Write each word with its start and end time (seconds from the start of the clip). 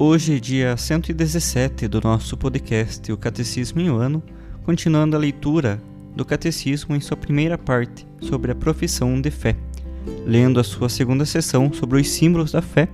Hoje, 0.00 0.38
dia 0.38 0.76
117 0.76 1.88
do 1.88 2.00
nosso 2.00 2.36
podcast 2.36 3.10
O 3.10 3.16
Catecismo 3.16 3.80
em 3.80 3.90
um 3.90 3.96
Ano, 3.96 4.22
continuando 4.62 5.16
a 5.16 5.18
leitura 5.18 5.82
do 6.14 6.24
Catecismo 6.24 6.94
em 6.94 7.00
sua 7.00 7.16
primeira 7.16 7.58
parte 7.58 8.06
sobre 8.20 8.52
a 8.52 8.54
profissão 8.54 9.20
de 9.20 9.28
fé, 9.28 9.56
lendo 10.24 10.60
a 10.60 10.64
sua 10.64 10.88
segunda 10.88 11.24
sessão 11.24 11.72
sobre 11.72 12.00
os 12.00 12.08
símbolos 12.08 12.52
da 12.52 12.62
fé, 12.62 12.88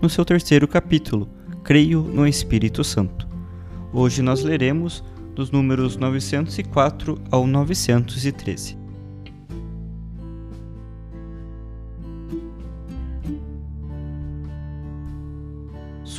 no 0.00 0.10
seu 0.10 0.24
terceiro 0.24 0.66
capítulo, 0.66 1.28
Creio 1.62 2.02
no 2.02 2.26
Espírito 2.26 2.82
Santo. 2.82 3.28
Hoje 3.92 4.20
nós 4.20 4.42
leremos 4.42 5.04
dos 5.36 5.52
números 5.52 5.96
904 5.96 7.22
ao 7.30 7.46
913. 7.46 8.81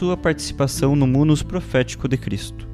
Sua 0.04 0.18
participação 0.18 0.98
no 0.98 1.08
munus 1.08 1.42
profético 1.42 2.10
de 2.10 2.18
Cristo. 2.18 2.68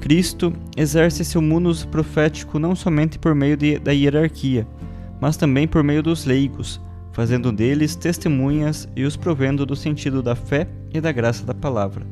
Cristo 0.00 0.52
exerce 0.76 1.24
seu 1.24 1.40
munus 1.40 1.84
profético 1.84 2.58
não 2.58 2.74
somente 2.74 3.20
por 3.20 3.36
meio 3.36 3.56
de, 3.56 3.78
da 3.78 3.92
hierarquia, 3.92 4.66
mas 5.20 5.36
também 5.36 5.68
por 5.68 5.84
meio 5.84 6.02
dos 6.02 6.24
leigos, 6.24 6.80
fazendo 7.12 7.52
deles 7.52 7.94
testemunhas 7.94 8.88
e 8.96 9.04
os 9.04 9.16
provendo 9.16 9.64
do 9.64 9.76
sentido 9.76 10.20
da 10.20 10.34
fé 10.34 10.66
e 10.92 11.00
da 11.00 11.12
graça 11.12 11.46
da 11.46 11.54
palavra. 11.54 12.04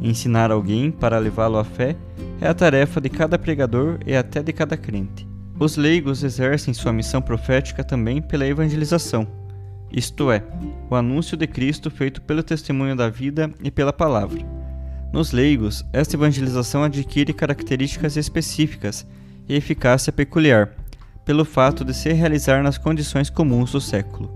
Ensinar 0.00 0.52
alguém 0.52 0.92
para 0.92 1.18
levá-lo 1.18 1.58
à 1.58 1.64
fé 1.64 1.96
é 2.40 2.46
a 2.46 2.54
tarefa 2.54 3.00
de 3.00 3.08
cada 3.08 3.36
pregador 3.36 3.98
e 4.06 4.14
até 4.14 4.44
de 4.44 4.52
cada 4.52 4.76
crente. 4.76 5.26
Os 5.58 5.76
leigos 5.76 6.22
exercem 6.22 6.72
sua 6.72 6.92
missão 6.92 7.20
profética 7.20 7.82
também 7.82 8.22
pela 8.22 8.46
evangelização 8.46 9.41
isto 9.92 10.30
é, 10.30 10.42
o 10.88 10.94
anúncio 10.94 11.36
de 11.36 11.46
Cristo 11.46 11.90
feito 11.90 12.22
pelo 12.22 12.42
testemunho 12.42 12.96
da 12.96 13.08
vida 13.08 13.50
e 13.62 13.70
pela 13.70 13.92
palavra. 13.92 14.40
Nos 15.12 15.32
leigos, 15.32 15.84
esta 15.92 16.16
evangelização 16.16 16.82
adquire 16.82 17.34
características 17.34 18.16
específicas 18.16 19.06
e 19.46 19.54
eficácia 19.54 20.12
peculiar, 20.12 20.70
pelo 21.24 21.44
fato 21.44 21.84
de 21.84 21.92
se 21.92 22.12
realizar 22.12 22.62
nas 22.62 22.78
condições 22.78 23.28
comuns 23.28 23.72
do 23.72 23.80
século. 23.80 24.30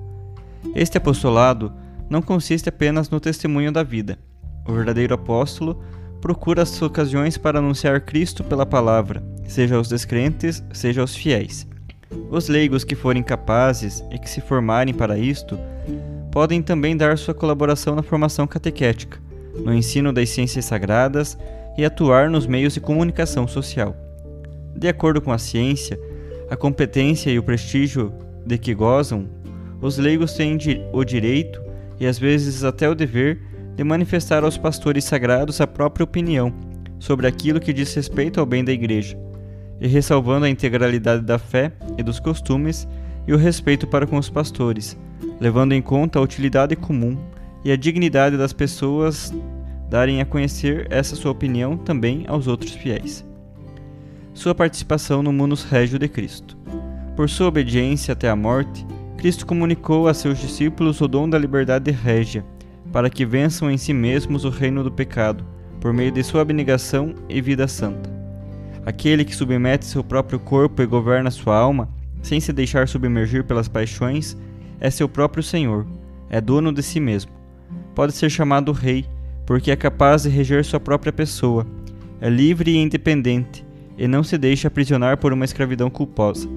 Este 0.74 0.98
apostolado 0.98 1.72
não 2.10 2.20
consiste 2.20 2.68
apenas 2.68 3.08
no 3.08 3.18
testemunho 3.18 3.72
da 3.72 3.82
vida. 3.82 4.18
O 4.68 4.72
verdadeiro 4.72 5.14
apóstolo 5.14 5.82
procura 6.20 6.62
as 6.62 6.82
ocasiões 6.82 7.38
para 7.38 7.58
anunciar 7.58 8.00
Cristo 8.02 8.44
pela 8.44 8.66
palavra, 8.66 9.22
seja 9.48 9.76
aos 9.76 9.88
descrentes, 9.88 10.62
seja 10.72 11.00
aos 11.00 11.14
fiéis. 11.14 11.66
Os 12.30 12.48
leigos 12.48 12.84
que 12.84 12.94
forem 12.94 13.22
capazes 13.22 14.02
e 14.10 14.18
que 14.18 14.28
se 14.28 14.40
formarem 14.40 14.94
para 14.94 15.18
isto 15.18 15.58
podem 16.30 16.62
também 16.62 16.96
dar 16.96 17.16
sua 17.18 17.34
colaboração 17.34 17.94
na 17.94 18.02
formação 18.02 18.46
catequética, 18.46 19.18
no 19.54 19.72
ensino 19.74 20.12
das 20.12 20.28
ciências 20.30 20.64
sagradas 20.64 21.36
e 21.76 21.84
atuar 21.84 22.28
nos 22.30 22.46
meios 22.46 22.74
de 22.74 22.80
comunicação 22.80 23.48
social. 23.48 23.96
De 24.76 24.88
acordo 24.88 25.20
com 25.20 25.32
a 25.32 25.38
ciência, 25.38 25.98
a 26.50 26.56
competência 26.56 27.30
e 27.30 27.38
o 27.38 27.42
prestígio 27.42 28.12
de 28.44 28.58
que 28.58 28.74
gozam, 28.74 29.28
os 29.80 29.98
leigos 29.98 30.34
têm 30.34 30.58
o 30.92 31.04
direito 31.04 31.60
e 31.98 32.06
às 32.06 32.18
vezes 32.18 32.64
até 32.64 32.88
o 32.88 32.94
dever 32.94 33.40
de 33.74 33.82
manifestar 33.82 34.44
aos 34.44 34.56
pastores 34.56 35.04
sagrados 35.04 35.60
a 35.60 35.66
própria 35.66 36.04
opinião 36.04 36.52
sobre 36.98 37.26
aquilo 37.26 37.60
que 37.60 37.72
diz 37.72 37.92
respeito 37.94 38.40
ao 38.40 38.46
bem 38.46 38.64
da 38.64 38.72
Igreja 38.72 39.25
e 39.80 39.86
ressalvando 39.86 40.46
a 40.46 40.50
integralidade 40.50 41.22
da 41.22 41.38
fé 41.38 41.72
e 41.98 42.02
dos 42.02 42.18
costumes 42.18 42.88
e 43.26 43.32
o 43.32 43.36
respeito 43.36 43.86
para 43.86 44.06
com 44.06 44.16
os 44.16 44.30
pastores, 44.30 44.96
levando 45.40 45.72
em 45.72 45.82
conta 45.82 46.18
a 46.18 46.22
utilidade 46.22 46.76
comum 46.76 47.16
e 47.64 47.70
a 47.72 47.76
dignidade 47.76 48.36
das 48.36 48.52
pessoas 48.52 49.32
darem 49.88 50.20
a 50.20 50.24
conhecer 50.24 50.86
essa 50.90 51.16
sua 51.16 51.32
opinião 51.32 51.76
também 51.76 52.24
aos 52.28 52.46
outros 52.46 52.72
fiéis. 52.72 53.24
Sua 54.34 54.54
participação 54.54 55.22
no 55.22 55.32
munus 55.32 55.64
régio 55.64 55.98
de 55.98 56.08
Cristo. 56.08 56.56
Por 57.14 57.28
sua 57.28 57.48
obediência 57.48 58.12
até 58.12 58.28
a 58.28 58.36
morte, 58.36 58.86
Cristo 59.16 59.46
comunicou 59.46 60.08
a 60.08 60.14
seus 60.14 60.38
discípulos 60.38 61.00
o 61.00 61.08
dom 61.08 61.28
da 61.28 61.38
liberdade 61.38 61.90
régia, 61.90 62.44
para 62.92 63.08
que 63.08 63.24
vençam 63.24 63.70
em 63.70 63.78
si 63.78 63.92
mesmos 63.92 64.44
o 64.44 64.50
reino 64.50 64.84
do 64.84 64.92
pecado, 64.92 65.44
por 65.80 65.92
meio 65.92 66.12
de 66.12 66.22
sua 66.22 66.42
abnegação 66.42 67.14
e 67.28 67.40
vida 67.40 67.66
santa. 67.66 68.15
Aquele 68.86 69.24
que 69.24 69.34
submete 69.34 69.84
seu 69.84 70.04
próprio 70.04 70.38
corpo 70.38 70.80
e 70.80 70.86
governa 70.86 71.28
sua 71.28 71.56
alma, 71.58 71.88
sem 72.22 72.38
se 72.38 72.52
deixar 72.52 72.86
submergir 72.86 73.42
pelas 73.42 73.66
paixões, 73.66 74.36
é 74.78 74.88
seu 74.88 75.08
próprio 75.08 75.42
Senhor, 75.42 75.84
é 76.30 76.40
dono 76.40 76.72
de 76.72 76.84
si 76.84 77.00
mesmo. 77.00 77.32
Pode 77.96 78.12
ser 78.12 78.30
chamado 78.30 78.70
Rei, 78.70 79.04
porque 79.44 79.72
é 79.72 79.76
capaz 79.76 80.22
de 80.22 80.28
reger 80.28 80.64
sua 80.64 80.78
própria 80.78 81.12
pessoa, 81.12 81.66
é 82.20 82.30
livre 82.30 82.70
e 82.70 82.76
independente, 82.76 83.66
e 83.98 84.06
não 84.06 84.22
se 84.22 84.38
deixa 84.38 84.68
aprisionar 84.68 85.16
por 85.16 85.32
uma 85.32 85.44
escravidão 85.44 85.90
culposa. 85.90 86.48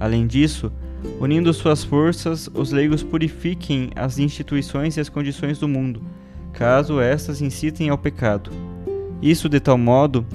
Além 0.00 0.26
disso, 0.26 0.72
unindo 1.20 1.54
suas 1.54 1.84
forças, 1.84 2.50
os 2.52 2.72
leigos 2.72 3.04
purifiquem 3.04 3.90
as 3.94 4.18
instituições 4.18 4.96
e 4.96 5.00
as 5.00 5.08
condições 5.08 5.56
do 5.60 5.68
mundo, 5.68 6.02
caso 6.52 7.00
estas 7.00 7.40
incitem 7.40 7.90
ao 7.90 7.98
pecado. 7.98 8.50
Isso 9.22 9.48
de 9.48 9.60
tal 9.60 9.78
modo 9.78 10.26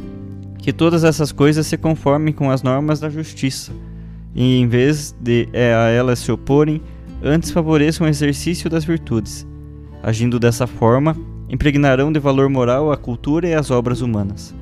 que 0.66 0.74
todas 0.74 1.04
essas 1.04 1.32
coisas 1.32 1.68
se 1.68 1.78
conformem 1.78 2.34
com 2.34 2.50
as 2.50 2.64
normas 2.64 3.00
da 3.00 3.08
justiça, 3.08 3.72
e 4.34 4.60
em 4.60 4.68
vez 4.68 5.16
de 5.22 5.48
é, 5.54 5.76
a 5.76 5.90
elas 5.90 6.18
se 6.18 6.32
oporem, 6.32 6.82
antes 7.22 7.52
favoreçam 7.52 8.08
o 8.08 8.10
exercício 8.10 8.68
das 8.68 8.84
virtudes. 8.84 9.46
Agindo 10.02 10.40
dessa 10.40 10.66
forma, 10.66 11.16
impregnarão 11.48 12.12
de 12.12 12.20
valor 12.20 12.50
moral 12.50 12.92
a 12.92 12.98
cultura 12.98 13.48
e 13.48 13.54
as 13.54 13.70
obras 13.70 14.02
humanas. 14.02 14.56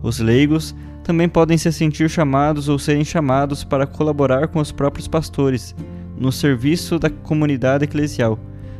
Os 0.00 0.20
leigos 0.20 0.76
também 1.02 1.28
podem 1.28 1.58
se 1.58 1.72
sentir 1.72 2.08
chamados 2.08 2.68
ou 2.68 2.78
serem 2.78 3.04
chamados 3.04 3.64
para 3.64 3.84
colaborar 3.84 4.46
com 4.46 4.60
os 4.60 4.70
próprios 4.70 5.08
pastores 5.08 5.74
no 6.16 6.30
serviço 6.30 7.00
da 7.00 7.10
comunidade 7.10 7.82
eclesial, 7.82 8.38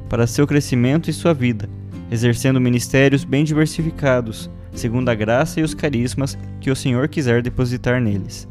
para 0.08 0.28
seu 0.28 0.46
crescimento 0.46 1.10
e 1.10 1.12
sua 1.12 1.34
vida, 1.34 1.68
exercendo 2.08 2.60
ministérios 2.60 3.24
bem 3.24 3.42
diversificados 3.42 4.48
segundo 4.72 5.08
a 5.08 5.14
graça 5.14 5.60
e 5.60 5.62
os 5.62 5.74
carismas 5.74 6.38
que 6.60 6.70
o 6.70 6.76
Senhor 6.76 7.08
quiser 7.08 7.42
depositar 7.42 8.00
neles. 8.00 8.48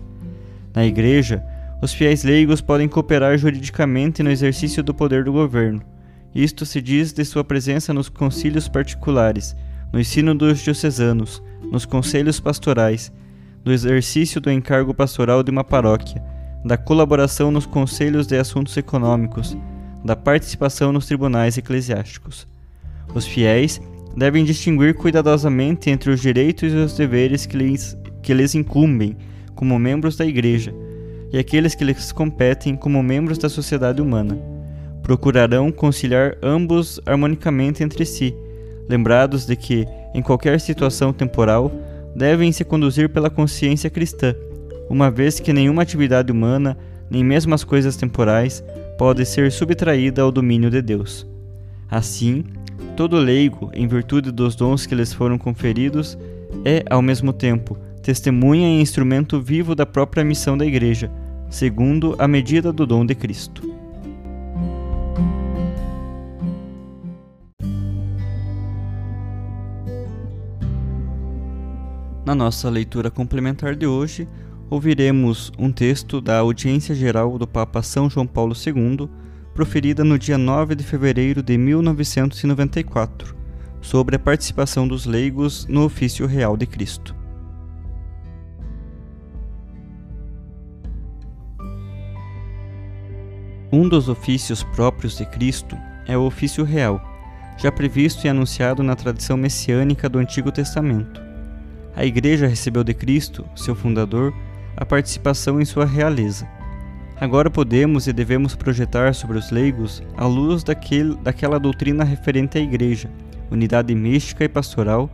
Na 0.74 0.86
Igreja, 0.86 1.44
os 1.82 1.94
fiéis 1.94 2.24
leigos 2.24 2.62
podem 2.62 2.88
cooperar 2.88 3.38
juridicamente 3.38 4.22
no 4.22 4.30
exercício 4.30 4.84
do 4.84 4.94
poder 4.94 5.24
do 5.24 5.34
governo. 5.34 5.82
Isto 6.34 6.66
se 6.66 6.82
diz 6.82 7.12
de 7.12 7.26
sua 7.26 7.44
presença 7.44 7.94
nos 7.94 8.08
concílios 8.08 8.68
particulares, 8.68 9.56
no 9.92 10.00
ensino 10.00 10.34
dos 10.34 10.60
diocesanos, 10.60 11.42
nos 11.72 11.86
conselhos 11.86 12.40
pastorais, 12.40 13.12
do 13.64 13.72
exercício 13.72 14.40
do 14.40 14.52
encargo 14.52 14.94
pastoral 14.94 15.44
de 15.44 15.52
uma 15.52 15.64
paróquia, 15.64 16.24
da 16.64 16.78
colaboração 16.78 17.52
nos 17.52 17.66
conselhos 17.66 18.28
de 18.28 18.38
assuntos 18.38 18.78
econômicos, 18.78 19.58
da 20.06 20.16
participação 20.16 20.92
nos 20.92 21.06
tribunais 21.06 21.58
eclesiásticos. 21.58 22.48
Os 23.14 23.26
fiéis 23.26 23.82
devem 24.16 24.44
distinguir 24.44 24.94
cuidadosamente 24.96 25.90
entre 25.90 26.12
os 26.12 26.22
direitos 26.22 26.72
e 26.72 26.75
os 26.75 26.96
deveres 26.96 27.46
que 27.46 27.58
lhes, 27.58 27.98
que 28.22 28.34
lhes 28.34 28.56
incumbem 28.56 29.16
como 29.56 29.78
membros 29.80 30.16
da 30.16 30.25
Igreja 30.25 30.74
e 31.31 31.38
aqueles 31.38 31.75
que 31.75 31.84
lhes 31.84 32.12
competem 32.12 32.75
como 32.75 33.02
membros 33.02 33.38
da 33.38 33.50
sociedade 33.50 34.02
humana. 34.02 34.38
Procurarão 35.02 35.72
conciliar 35.72 36.38
ambos 36.44 37.00
harmonicamente 37.06 37.84
entre 37.84 38.06
si, 38.06 38.36
lembrados 38.90 39.46
de 39.46 39.56
que 39.56 39.88
em 40.13 40.22
qualquer 40.22 40.60
situação 40.60 41.13
temporal, 41.13 41.72
devem 42.16 42.52
se 42.52 42.63
conduzir 42.63 43.10
pela 43.10 43.30
consciência 43.30 43.90
cristã, 43.90 44.36
uma 44.90 45.10
vez 45.10 45.40
que 45.40 45.54
nenhuma 45.54 45.81
atividade 45.81 46.31
humana, 46.31 46.78
nem 47.10 47.24
mesmo 47.24 47.54
as 47.54 47.63
coisas 47.63 47.96
temporais, 47.96 48.63
pode 48.98 49.25
ser 49.25 49.52
subtraída 49.52 50.22
ao 50.22 50.31
domínio 50.31 50.69
de 50.69 50.81
Deus. 50.81 51.25
Assim, 51.90 52.44
todo 52.95 53.18
leigo, 53.18 53.69
em 53.74 53.88
virtude 53.88 54.31
dos 54.31 54.56
dons 54.56 54.86
que 54.86 54.95
lhes 54.95 55.13
foram 55.13 55.38
conferidos, 55.38 56.18
é, 56.66 56.83
ao 56.89 57.01
mesmo 57.01 57.31
tempo, 57.33 57.78
testemunha 58.01 58.68
e 58.68 58.81
instrumento 58.81 59.39
vivo 59.39 59.74
da 59.75 59.86
própria 59.86 60.24
missão 60.24 60.57
da 60.57 60.66
Igreja, 60.66 61.12
segundo 61.50 62.16
a 62.18 62.28
medida 62.28 62.72
do 62.72 62.86
dom 62.86 63.06
de 63.06 63.16
Cristo. 63.16 63.72
Na 72.25 72.36
nossa 72.36 72.69
leitura 72.69 73.12
complementar 73.12 73.75
de 73.75 73.86
hoje, 73.86 74.27
ouviremos 74.69 75.51
um 75.60 75.69
texto 75.69 76.22
da 76.22 76.39
Audiência 76.39 76.95
Geral 76.95 77.38
do 77.38 77.45
Papa 77.45 77.81
São 77.81 78.10
João 78.10 78.25
Paulo 78.25 78.54
II, 78.56 79.10
proferida 79.53 80.03
no 80.03 80.18
dia 80.18 80.38
9 80.38 80.75
de 80.75 80.83
fevereiro 80.83 81.42
de 81.42 81.57
1994, 81.57 83.36
sobre 83.81 84.15
a 84.15 84.19
participação 84.19 84.88
dos 84.88 85.06
leigos 85.06 85.65
no 85.68 85.83
ofício 85.83 86.25
real 86.25 86.56
de 86.56 86.65
Cristo. 86.65 87.15
Um 93.71 93.88
dos 93.88 94.09
ofícios 94.09 94.63
próprios 94.63 95.18
de 95.18 95.25
Cristo 95.25 95.77
é 96.07 96.18
o 96.18 96.24
ofício 96.24 96.63
real, 96.63 97.01
já 97.57 97.71
previsto 97.71 98.25
e 98.25 98.30
anunciado 98.30 98.83
na 98.83 98.95
tradição 98.95 99.38
messiânica 99.38 100.09
do 100.09 100.19
Antigo 100.19 100.51
Testamento 100.51 101.31
a 101.95 102.06
Igreja 102.06 102.48
recebeu 102.48 102.83
de 102.83 102.94
Cristo, 102.94 103.45
seu 103.56 103.75
fundador, 103.75 104.33
a 104.77 104.86
participação 104.86 105.59
em 105.59 105.65
sua 105.65 105.86
realeza. 105.86 106.48
Agora 107.22 107.52
podemos 107.52 108.08
e 108.08 108.14
devemos 108.14 108.56
projetar 108.56 109.14
sobre 109.14 109.38
os 109.38 109.52
leigos 109.52 110.02
a 110.18 110.26
luz 110.26 110.64
daquele, 110.64 111.14
daquela 111.18 111.60
doutrina 111.60 112.04
referente 112.04 112.58
à 112.58 112.62
Igreja, 112.62 113.12
unidade 113.52 113.94
mística 113.94 114.44
e 114.44 114.50
pastoral 114.50 115.08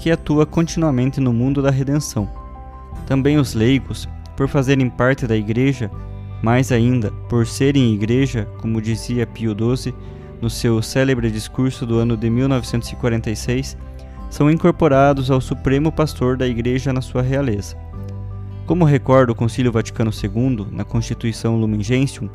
que 0.00 0.10
atua 0.10 0.44
continuamente 0.44 1.20
no 1.20 1.32
mundo 1.32 1.62
da 1.62 1.70
redenção. 1.70 2.28
Também 3.06 3.38
os 3.38 3.54
leigos, 3.54 4.08
por 4.36 4.48
fazerem 4.48 4.90
parte 4.90 5.28
da 5.28 5.36
Igreja, 5.36 5.88
mais 6.42 6.72
ainda 6.72 7.12
por 7.28 7.46
serem 7.46 7.94
Igreja, 7.94 8.48
como 8.60 8.82
dizia 8.82 9.24
Pio 9.24 9.54
XII 9.54 9.94
no 10.42 10.50
seu 10.50 10.82
célebre 10.82 11.30
discurso 11.30 11.86
do 11.86 11.98
ano 11.98 12.16
de 12.16 12.28
1946, 12.30 13.76
são 14.28 14.50
incorporados 14.50 15.30
ao 15.30 15.40
Supremo 15.40 15.92
Pastor 15.92 16.36
da 16.36 16.48
Igreja 16.48 16.92
na 16.92 17.00
sua 17.00 17.22
realeza. 17.22 17.83
Como 18.66 18.86
recorda 18.86 19.30
o 19.30 19.34
Concílio 19.34 19.70
Vaticano 19.70 20.10
II, 20.10 20.68
na 20.70 20.84
Constituição 20.84 21.56
Lumen 21.56 21.82
Gentium, 21.82 22.30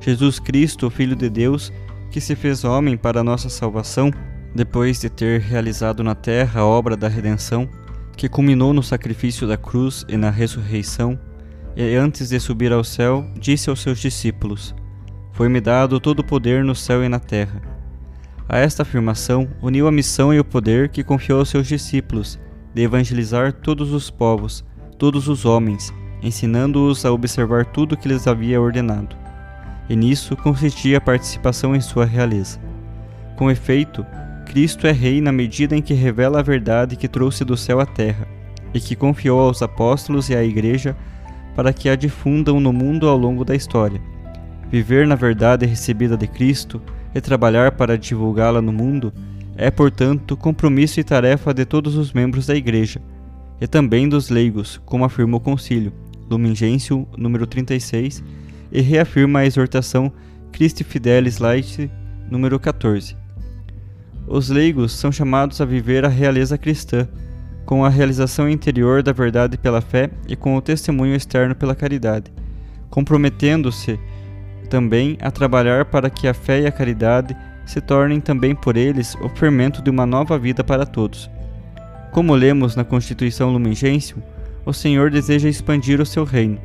Jesus 0.00 0.38
Cristo, 0.38 0.86
o 0.86 0.90
Filho 0.90 1.14
de 1.14 1.28
Deus, 1.28 1.70
que 2.10 2.22
se 2.22 2.34
fez 2.34 2.64
homem 2.64 2.96
para 2.96 3.20
a 3.20 3.24
nossa 3.24 3.50
salvação, 3.50 4.10
depois 4.54 5.00
de 5.00 5.10
ter 5.10 5.40
realizado 5.40 6.02
na 6.02 6.14
terra 6.14 6.60
a 6.60 6.66
obra 6.66 6.96
da 6.96 7.06
redenção, 7.06 7.68
que 8.16 8.30
culminou 8.30 8.72
no 8.72 8.82
sacrifício 8.82 9.46
da 9.46 9.58
cruz 9.58 10.06
e 10.08 10.16
na 10.16 10.30
ressurreição, 10.30 11.18
e 11.76 11.94
antes 11.96 12.30
de 12.30 12.40
subir 12.40 12.72
ao 12.72 12.84
céu, 12.84 13.26
disse 13.38 13.68
aos 13.68 13.82
seus 13.82 13.98
discípulos: 13.98 14.74
Foi-me 15.32 15.60
dado 15.60 16.00
todo 16.00 16.20
o 16.20 16.24
poder 16.24 16.64
no 16.64 16.74
céu 16.74 17.04
e 17.04 17.08
na 17.10 17.18
terra. 17.18 17.60
A 18.48 18.58
esta 18.58 18.82
afirmação 18.82 19.48
uniu 19.60 19.86
a 19.86 19.92
missão 19.92 20.32
e 20.32 20.38
o 20.38 20.44
poder 20.44 20.88
que 20.88 21.04
confiou 21.04 21.40
aos 21.40 21.48
seus 21.48 21.66
discípulos 21.66 22.38
de 22.72 22.82
evangelizar 22.82 23.52
todos 23.52 23.92
os 23.92 24.10
povos, 24.10 24.64
todos 24.98 25.28
os 25.28 25.44
homens, 25.44 25.92
ensinando-os 26.22 27.04
a 27.04 27.12
observar 27.12 27.66
tudo 27.66 27.92
o 27.92 27.96
que 27.96 28.08
lhes 28.08 28.26
havia 28.26 28.60
ordenado. 28.60 29.16
E 29.88 29.94
nisso 29.94 30.36
consistia 30.36 30.98
a 30.98 31.00
participação 31.00 31.76
em 31.76 31.80
sua 31.80 32.04
realeza. 32.04 32.58
Com 33.36 33.50
efeito, 33.50 34.06
Cristo 34.46 34.86
é 34.86 34.92
Rei 34.92 35.20
na 35.20 35.32
medida 35.32 35.76
em 35.76 35.82
que 35.82 35.94
revela 35.94 36.38
a 36.38 36.42
verdade 36.42 36.96
que 36.96 37.08
trouxe 37.08 37.44
do 37.44 37.56
céu 37.56 37.80
à 37.80 37.86
terra, 37.86 38.26
e 38.72 38.80
que 38.80 38.96
confiou 38.96 39.40
aos 39.40 39.62
apóstolos 39.62 40.28
e 40.28 40.34
à 40.34 40.42
Igreja 40.42 40.96
para 41.54 41.72
que 41.72 41.88
a 41.88 41.94
difundam 41.94 42.58
no 42.58 42.72
mundo 42.72 43.08
ao 43.08 43.16
longo 43.16 43.44
da 43.44 43.54
história. 43.54 44.00
Viver 44.70 45.06
na 45.06 45.14
verdade 45.14 45.64
recebida 45.66 46.16
de 46.16 46.26
Cristo 46.26 46.82
e 47.14 47.20
trabalhar 47.20 47.72
para 47.72 47.96
divulgá-la 47.96 48.60
no 48.60 48.72
mundo 48.72 49.12
é, 49.56 49.70
portanto, 49.70 50.36
compromisso 50.36 50.98
e 50.98 51.04
tarefa 51.04 51.54
de 51.54 51.64
todos 51.64 51.96
os 51.96 52.12
membros 52.12 52.46
da 52.46 52.56
Igreja, 52.56 53.00
e 53.60 53.66
também 53.66 54.08
dos 54.08 54.30
leigos, 54.30 54.80
como 54.84 55.04
afirma 55.04 55.36
o 55.36 55.40
Concílio, 55.40 55.92
Lumen 56.28 56.54
Gentium, 56.54 57.06
número 57.16 57.46
36, 57.46 58.22
e 58.72 58.80
reafirma 58.80 59.40
a 59.40 59.46
exortação 59.46 60.12
Christi 60.52 60.84
Fidelis 60.84 61.38
Laeti, 61.38 61.90
número 62.30 62.58
14. 62.58 63.16
Os 64.26 64.48
leigos 64.48 64.92
são 64.92 65.12
chamados 65.12 65.60
a 65.60 65.64
viver 65.64 66.04
a 66.04 66.08
realeza 66.08 66.56
cristã, 66.56 67.06
com 67.64 67.84
a 67.84 67.88
realização 67.88 68.48
interior 68.48 69.02
da 69.02 69.12
verdade 69.12 69.56
pela 69.56 69.80
fé 69.80 70.10
e 70.28 70.36
com 70.36 70.56
o 70.56 70.60
testemunho 70.60 71.14
externo 71.14 71.54
pela 71.54 71.74
caridade, 71.74 72.32
comprometendo-se 72.90 73.98
também 74.68 75.16
a 75.20 75.30
trabalhar 75.30 75.84
para 75.86 76.10
que 76.10 76.26
a 76.26 76.34
fé 76.34 76.62
e 76.62 76.66
a 76.66 76.72
caridade 76.72 77.36
se 77.66 77.80
tornem 77.80 78.20
também 78.20 78.54
por 78.54 78.76
eles 78.76 79.14
o 79.16 79.28
fermento 79.28 79.82
de 79.82 79.90
uma 79.90 80.04
nova 80.04 80.38
vida 80.38 80.62
para 80.62 80.84
todos. 80.84 81.30
Como 82.14 82.32
lemos 82.32 82.76
na 82.76 82.84
Constituição 82.84 83.50
Lumen 83.50 83.74
Gentium, 83.74 84.22
o 84.64 84.72
Senhor 84.72 85.10
deseja 85.10 85.48
expandir 85.48 86.00
o 86.00 86.06
seu 86.06 86.22
reino, 86.22 86.60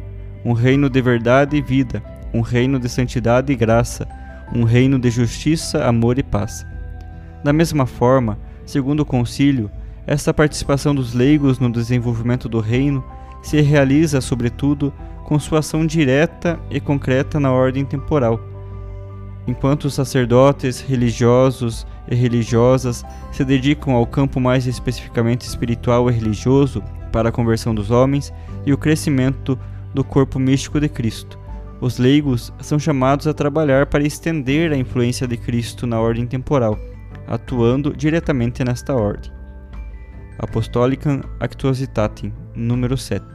um 0.46 0.54
reino 0.54 0.88
de 0.88 1.02
verdade 1.02 1.58
e 1.58 1.62
vida, 1.62 2.04
um 2.32 2.42
reino 2.42 2.78
de 2.78 2.88
santidade 2.88 3.52
e 3.52 3.56
graça, 3.56 4.08
um 4.54 4.64
reino 4.64 5.00
de 5.00 5.10
justiça, 5.10 5.84
amor 5.84 6.20
e 6.20 6.24
paz. 6.24 6.64
Da 7.44 7.52
mesma 7.52 7.88
forma, 7.88 8.38
segundo 8.64 9.00
o 9.00 9.06
concílio, 9.06 9.72
essa 10.06 10.32
participação 10.32 10.94
dos 10.94 11.16
leigos 11.16 11.58
no 11.58 11.72
desenvolvimento 11.72 12.48
do 12.48 12.60
reino 12.60 13.04
se 13.42 13.60
realiza, 13.60 14.22
sobretudo, 14.22 14.94
com 15.24 15.40
sua 15.40 15.60
ação 15.60 15.84
direta 15.84 16.60
e 16.70 16.80
concreta 16.80 17.40
na 17.40 17.52
ordem 17.52 17.84
temporal. 17.84 18.40
Enquanto 19.50 19.86
os 19.86 19.96
sacerdotes, 19.96 20.80
religiosos 20.80 21.88
e 22.08 22.14
religiosas 22.14 23.04
se 23.32 23.44
dedicam 23.44 23.96
ao 23.96 24.06
campo 24.06 24.40
mais 24.40 24.68
especificamente 24.68 25.42
espiritual 25.42 26.08
e 26.08 26.14
religioso 26.14 26.84
para 27.12 27.30
a 27.30 27.32
conversão 27.32 27.74
dos 27.74 27.90
homens 27.90 28.32
e 28.64 28.72
o 28.72 28.78
crescimento 28.78 29.58
do 29.92 30.04
corpo 30.04 30.38
místico 30.38 30.80
de 30.80 30.88
Cristo, 30.88 31.40
os 31.82 31.98
leigos 31.98 32.54
são 32.60 32.78
chamados 32.78 33.26
a 33.26 33.34
trabalhar 33.34 33.88
para 33.88 34.06
estender 34.06 34.72
a 34.72 34.78
influência 34.78 35.28
de 35.28 35.36
Cristo 35.36 35.88
na 35.88 36.00
ordem 36.00 36.28
temporal, 36.28 36.78
atuando 37.26 37.92
diretamente 37.92 38.64
nesta 38.64 38.94
ordem. 38.94 39.32
Apostolicam 40.38 41.22
Actuositatem, 41.40 42.32
número 42.54 42.96
7. 42.96 43.26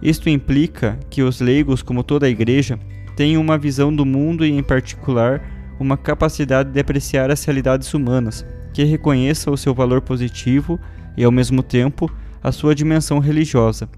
Isto 0.00 0.28
implica 0.28 0.96
que 1.10 1.24
os 1.24 1.40
leigos, 1.40 1.82
como 1.82 2.04
toda 2.04 2.26
a 2.26 2.30
igreja, 2.30 2.78
tenham 3.16 3.40
uma 3.40 3.58
visão 3.58 3.94
do 3.94 4.04
mundo 4.04 4.44
e, 4.44 4.50
em 4.50 4.62
particular, 4.62 5.42
uma 5.78 5.96
capacidade 5.96 6.70
de 6.70 6.80
apreciar 6.80 7.30
as 7.30 7.44
realidades 7.44 7.92
humanas, 7.92 8.44
que 8.72 8.84
reconheça 8.84 9.50
o 9.50 9.56
seu 9.56 9.74
valor 9.74 10.00
positivo 10.00 10.78
e, 11.16 11.24
ao 11.24 11.32
mesmo 11.32 11.62
tempo, 11.62 12.10
a 12.42 12.52
sua 12.52 12.74
dimensão 12.74 13.18
religiosa. 13.18 13.88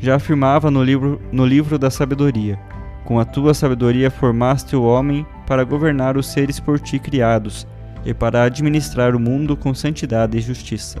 Já 0.00 0.16
afirmava 0.16 0.70
no 0.70 0.82
livro, 0.82 1.20
no 1.30 1.46
livro 1.46 1.78
da 1.78 1.90
Sabedoria: 1.90 2.58
Com 3.04 3.18
a 3.18 3.24
tua 3.24 3.54
sabedoria 3.54 4.10
formaste 4.10 4.74
o 4.74 4.82
homem 4.82 5.26
para 5.46 5.64
governar 5.64 6.16
os 6.16 6.26
seres 6.26 6.58
por 6.58 6.78
ti 6.78 6.98
criados 6.98 7.66
e 8.04 8.12
para 8.12 8.42
administrar 8.42 9.14
o 9.14 9.20
mundo 9.20 9.56
com 9.56 9.74
santidade 9.74 10.36
e 10.36 10.40
justiça. 10.40 10.98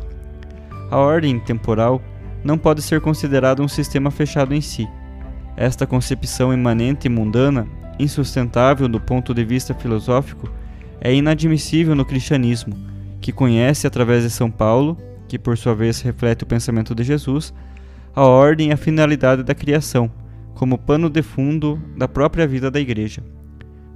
A 0.90 0.96
ordem 0.96 1.38
temporal 1.40 2.00
não 2.44 2.58
pode 2.58 2.82
ser 2.82 3.00
considerado 3.00 3.62
um 3.62 3.68
sistema 3.68 4.10
fechado 4.10 4.54
em 4.54 4.60
si. 4.60 4.88
Esta 5.56 5.86
concepção 5.86 6.52
imanente 6.52 7.06
e 7.06 7.10
mundana, 7.10 7.66
insustentável 7.98 8.88
do 8.88 9.00
ponto 9.00 9.34
de 9.34 9.44
vista 9.44 9.74
filosófico, 9.74 10.50
é 11.00 11.14
inadmissível 11.14 11.94
no 11.94 12.04
cristianismo, 12.04 12.74
que 13.20 13.32
conhece 13.32 13.86
através 13.86 14.22
de 14.22 14.30
São 14.30 14.50
Paulo, 14.50 14.96
que 15.28 15.38
por 15.38 15.56
sua 15.56 15.74
vez 15.74 16.00
reflete 16.00 16.44
o 16.44 16.46
pensamento 16.46 16.94
de 16.94 17.04
Jesus, 17.04 17.52
a 18.14 18.22
ordem 18.22 18.68
e 18.68 18.72
a 18.72 18.76
finalidade 18.76 19.42
da 19.42 19.54
criação, 19.54 20.10
como 20.54 20.78
pano 20.78 21.08
de 21.08 21.22
fundo 21.22 21.80
da 21.96 22.06
própria 22.06 22.46
vida 22.46 22.70
da 22.70 22.80
Igreja. 22.80 23.22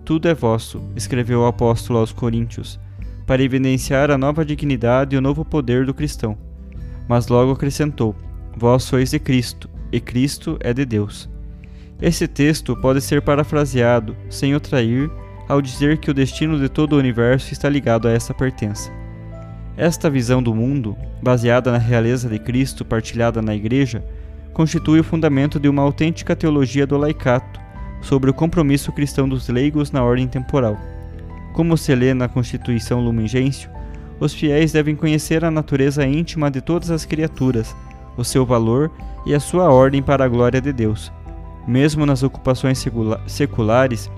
Tudo 0.05 0.29
é 0.29 0.35
vosso, 0.35 0.83
escreveu 0.95 1.41
o 1.41 1.47
apóstolo 1.47 1.99
aos 1.99 2.13
Coríntios, 2.13 2.79
para 3.27 3.43
evidenciar 3.43 4.11
a 4.11 4.17
nova 4.17 4.45
dignidade 4.45 5.15
e 5.15 5.19
o 5.19 5.23
novo 5.23 5.45
poder 5.45 5.85
do 5.85 5.93
cristão. 5.93 6.39
Mas 7.09 7.29
logo 7.29 7.53
acrescentou: 7.53 8.15
Vós 8.57 8.85
sois 8.85 9.11
de 9.11 9.19
Cristo, 9.19 9.69
e 9.93 10.01
Cristo 10.01 10.57
é 10.61 10.73
de 10.73 10.85
Deus. 10.85 11.29
Esse 12.01 12.29
texto 12.29 12.77
pode 12.77 13.01
ser 13.01 13.23
parafraseado, 13.23 14.15
sem 14.29 14.55
o 14.55 14.61
trair, 14.61 15.11
ao 15.49 15.63
dizer 15.63 15.99
que 15.99 16.11
o 16.11 16.15
destino 16.15 16.59
de 16.59 16.69
todo 16.69 16.93
o 16.93 16.99
universo 16.99 17.53
está 17.53 17.69
ligado 17.69 18.07
a 18.07 18.13
essa 18.13 18.35
pertença. 18.35 18.91
Esta 19.77 20.11
visão 20.11 20.43
do 20.43 20.55
mundo, 20.55 20.97
baseada 21.23 21.73
na 21.73 21.79
realeza 21.79 22.29
de 22.29 22.39
Cristo 22.39 22.85
partilhada 22.85 23.41
na 23.41 23.55
Igreja, 23.55 24.05
constitui 24.53 25.01
o 25.01 25.05
fundamento 25.05 25.59
de 25.59 25.69
uma 25.69 25.83
autêntica 25.83 26.37
teologia 26.37 26.87
do 26.87 26.97
laicato 26.97 27.61
sobre 28.03 28.31
o 28.31 28.35
compromisso 28.35 28.93
cristão 28.93 29.29
dos 29.29 29.49
leigos 29.49 29.91
na 29.91 30.03
ordem 30.03 30.27
temporal. 30.27 30.77
Como 31.55 31.77
se 31.77 31.95
lê 31.95 32.13
na 32.13 32.29
Constituição 32.29 33.01
Lumen 33.01 33.27
Gentium, 33.27 33.71
os 34.21 34.35
fiéis 34.35 34.73
devem 34.73 34.97
conhecer 34.97 35.45
a 35.45 35.51
natureza 35.51 36.07
íntima 36.07 36.51
de 36.51 36.61
todas 36.61 36.91
as 36.91 37.05
criaturas, 37.05 37.75
o 38.17 38.25
seu 38.25 38.45
valor 38.45 38.91
e 39.27 39.35
a 39.35 39.41
sua 39.41 39.71
ordem 39.71 40.03
para 40.03 40.25
a 40.25 40.29
glória 40.29 40.61
de 40.61 40.73
Deus. 40.73 41.13
Mesmo 41.67 42.07
nas 42.07 42.23
ocupações 42.23 42.85
seculares, 43.27 44.11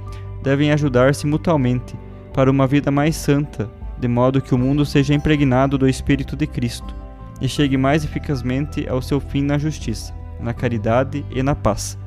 devem 0.43 0.71
ajudar-se 0.73 1.27
mutuamente 1.27 1.97
para 2.33 2.51
uma 2.51 2.67
vida 2.67 2.91
mais 2.91 3.17
santa, 3.17 3.71
de 3.99 4.07
modo 4.07 4.41
que 4.41 4.55
o 4.55 4.59
mundo 4.59 4.85
seja 4.85 5.15
impregnado 5.15 5.77
do 5.77 5.89
Espírito 5.89 6.37
de 6.37 6.47
Cristo 6.47 6.95
e 7.41 7.49
chegue 7.49 7.77
mais 7.77 8.05
eficazmente 8.05 8.89
ao 8.89 9.01
seu 9.01 9.21
fim 9.21 9.43
na 9.43 9.59
justiça, 9.59 10.15
na 10.41 10.53
caridade 10.53 11.25
e 11.31 11.43
na 11.43 11.55
paz. 11.55 11.99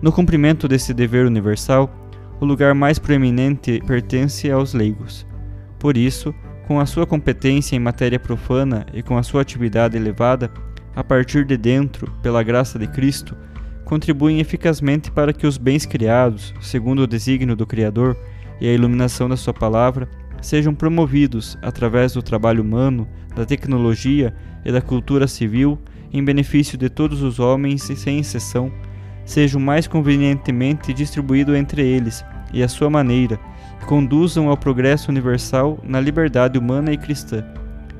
No 0.00 0.10
cumprimento 0.10 0.66
desse 0.66 0.92
dever 0.92 1.26
universal, 1.26 1.90
o 2.40 2.44
lugar 2.44 2.74
mais 2.74 2.98
proeminente 2.98 3.80
pertence 3.86 4.50
aos 4.50 4.74
leigos. 4.74 5.26
Por 5.78 5.96
isso, 5.96 6.34
com 6.66 6.80
a 6.80 6.86
sua 6.86 7.06
competência 7.06 7.76
em 7.76 7.78
matéria 7.78 8.18
profana 8.18 8.86
e 8.92 9.02
com 9.02 9.16
a 9.16 9.22
sua 9.22 9.42
atividade 9.42 9.96
elevada, 9.96 10.50
a 10.94 11.04
partir 11.04 11.44
de 11.44 11.56
dentro, 11.56 12.10
pela 12.22 12.42
graça 12.42 12.78
de 12.78 12.86
Cristo, 12.86 13.36
contribuem 13.92 14.40
eficazmente 14.40 15.10
para 15.10 15.34
que 15.34 15.46
os 15.46 15.58
bens 15.58 15.84
criados, 15.84 16.54
segundo 16.62 17.00
o 17.00 17.06
desígnio 17.06 17.54
do 17.54 17.66
Criador 17.66 18.16
e 18.58 18.66
a 18.66 18.72
iluminação 18.72 19.28
da 19.28 19.36
Sua 19.36 19.52
palavra, 19.52 20.08
sejam 20.40 20.74
promovidos 20.74 21.58
através 21.60 22.14
do 22.14 22.22
trabalho 22.22 22.62
humano, 22.62 23.06
da 23.36 23.44
tecnologia 23.44 24.34
e 24.64 24.72
da 24.72 24.80
cultura 24.80 25.28
civil 25.28 25.78
em 26.10 26.24
benefício 26.24 26.78
de 26.78 26.88
todos 26.88 27.20
os 27.20 27.38
homens 27.38 27.90
e 27.90 27.94
sem 27.94 28.18
exceção, 28.18 28.72
sejam 29.26 29.60
mais 29.60 29.86
convenientemente 29.86 30.94
distribuídos 30.94 31.54
entre 31.54 31.82
eles 31.82 32.24
e 32.50 32.62
à 32.62 32.68
sua 32.68 32.88
maneira, 32.88 33.38
e 33.82 33.84
conduzam 33.84 34.48
ao 34.48 34.56
progresso 34.56 35.10
universal 35.10 35.78
na 35.82 36.00
liberdade 36.00 36.58
humana 36.58 36.94
e 36.94 36.96
cristã. 36.96 37.44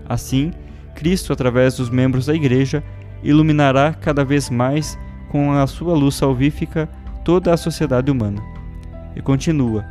Assim, 0.09 0.53
Cristo, 0.95 1.35
através 1.35 1.77
dos 1.77 1.91
membros 1.91 2.25
da 2.25 2.35
Igreja, 2.35 2.83
iluminará 3.23 3.93
cada 3.93 4.25
vez 4.25 4.49
mais 4.49 4.99
com 5.33 5.51
a 5.51 5.67
sua 5.67 5.95
luz 5.95 6.15
salvífica 6.15 6.87
toda 7.25 7.55
a 7.55 7.57
sociedade 7.57 8.11
humana. 8.11 8.43
E 9.17 9.23
continua: 9.23 9.83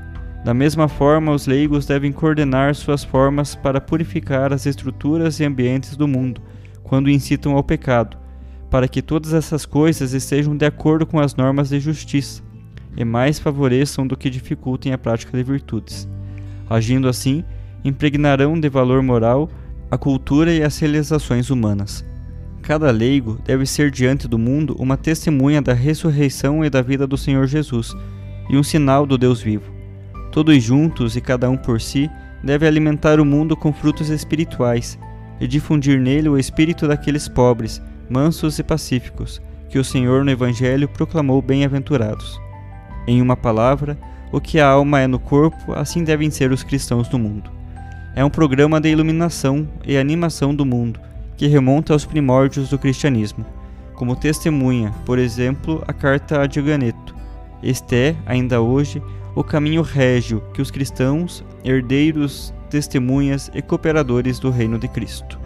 da 0.46 0.54
mesma 0.54 0.88
forma, 0.88 1.32
os 1.32 1.48
leigos 1.48 1.88
devem 1.88 2.12
coordenar 2.12 2.76
suas 2.76 3.04
formas 3.04 3.56
para 3.56 3.82
purificar 3.82 4.54
as 4.54 4.68
estruturas 4.68 5.40
e 5.40 5.44
ambientes 5.44 5.98
do 5.98 6.08
mundo, 6.08 6.42
quando 6.84 7.10
incitam 7.10 7.56
ao 7.56 7.64
pecado, 7.64 8.18
para 8.70 8.88
que 8.88 9.02
todas 9.02 9.34
essas 9.34 9.66
coisas 9.66 10.14
estejam 10.14 10.56
de 10.56 10.66
acordo 10.66 11.08
com 11.08 11.20
as 11.20 11.36
normas 11.36 11.70
de 11.70 11.80
justiça 11.80 12.44
e 12.96 13.04
mais 13.04 13.40
favoreçam 13.40 14.06
do 14.06 14.16
que 14.16 14.30
dificultem 14.30 14.94
a 14.94 14.98
prática 14.98 15.36
de 15.36 15.44
virtudes. 15.44 16.08
Agindo 16.70 17.08
assim, 17.08 17.44
impregnarão 17.84 18.60
de 18.60 18.70
valor 18.70 19.02
moral 19.02 19.50
a 19.90 19.98
cultura 19.98 20.54
e 20.54 20.62
as 20.62 20.78
realizações 20.78 21.50
humanas. 21.50 22.06
Cada 22.62 22.92
leigo 22.92 23.40
deve 23.44 23.66
ser 23.66 23.90
diante 23.90 24.28
do 24.28 24.38
mundo 24.38 24.76
uma 24.78 24.96
testemunha 24.96 25.62
da 25.62 25.74
ressurreição 25.74 26.64
e 26.64 26.70
da 26.70 26.82
vida 26.82 27.08
do 27.08 27.18
Senhor 27.18 27.48
Jesus, 27.48 27.96
e 28.50 28.58
um 28.58 28.64
sinal 28.64 29.06
do 29.06 29.18
Deus 29.18 29.42
vivo. 29.42 29.72
Todos 30.32 30.62
juntos 30.64 31.16
e 31.16 31.22
cada 31.22 31.50
um 31.50 31.58
por 31.58 31.82
si 31.82 32.10
deve 32.44 32.68
alimentar 32.68 33.20
o 33.20 33.26
mundo 33.26 33.56
com 33.56 33.74
frutos 33.74 34.10
espirituais 34.10 34.98
e 35.40 35.48
difundir 35.48 36.00
nele 36.00 36.30
o 36.30 36.38
espírito 36.38 36.88
daqueles 36.88 37.28
pobres, 37.28 37.82
mansos 38.10 38.60
e 38.60 38.64
pacíficos, 38.64 39.42
que 39.70 39.80
o 39.80 39.84
Senhor 39.84 40.24
no 40.24 40.32
Evangelho 40.32 40.88
proclamou 40.88 41.42
bem-aventurados. 41.42 42.40
Em 43.08 43.22
uma 43.22 43.36
palavra, 43.36 43.98
o 44.32 44.40
que 44.40 44.60
a 44.60 44.68
alma 44.68 45.02
é 45.02 45.08
no 45.08 45.20
corpo, 45.20 45.74
assim 45.74 46.04
devem 46.04 46.30
ser 46.30 46.52
os 46.52 46.64
cristãos 46.64 47.08
do 47.08 47.18
mundo 47.18 47.62
é 48.16 48.24
um 48.26 48.30
programa 48.30 48.80
de 48.80 48.90
iluminação 48.90 49.68
e 49.86 49.98
animação 49.98 50.54
do 50.54 50.66
mundo 50.66 51.00
que 51.42 51.48
remonta 51.48 51.92
aos 51.92 52.06
primórdios 52.06 52.70
do 52.70 52.78
cristianismo, 52.78 53.44
como 53.96 54.16
testemunha, 54.16 54.94
por 55.08 55.18
exemplo, 55.18 55.84
a 55.88 55.92
carta 55.92 56.40
a 56.40 56.46
Diaganeto. 56.46 57.16
Este 57.64 57.96
é, 57.96 58.16
ainda 58.28 58.62
hoje, 58.62 59.02
o 59.34 59.44
caminho 59.44 59.82
régio 59.82 60.44
que 60.54 60.62
os 60.62 60.70
cristãos, 60.70 61.44
herdeiros, 61.64 62.54
testemunhas 62.70 63.50
e 63.56 63.62
cooperadores 63.64 64.38
do 64.38 64.52
reino 64.52 64.78
de 64.78 64.88
Cristo. 64.88 65.40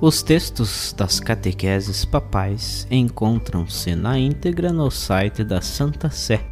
Os 0.00 0.22
textos 0.22 0.94
das 0.96 1.18
catequeses 1.18 2.04
papais 2.04 2.86
encontram-se 2.88 3.96
na 3.96 4.16
íntegra 4.16 4.72
no 4.72 4.92
site 4.92 5.42
da 5.42 5.60
Santa 5.60 6.08
Sé, 6.08 6.51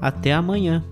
Até 0.00 0.32
amanhã! 0.32 0.84